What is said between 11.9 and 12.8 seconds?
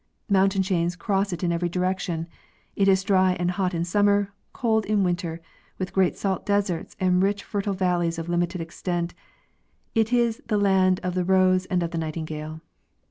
nightingale.